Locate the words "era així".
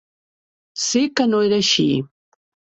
1.51-1.87